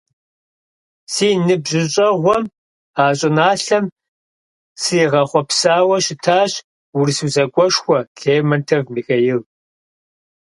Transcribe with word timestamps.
Си 1.13 1.27
ныбжьыщӀэгъуэм 1.47 2.43
а 3.03 3.05
щӀыналъэм 3.17 3.85
сригъэхъуэпсауэ 4.81 5.97
щытащ 6.05 6.51
урыс 6.97 7.19
усакӀуэшхуэ 7.25 7.99
Лермонтов 8.19 8.83
Михаил. 8.95 9.39